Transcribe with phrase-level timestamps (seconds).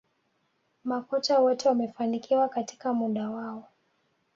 [0.83, 3.67] Makocha wote wamefanikiwa katika muda wao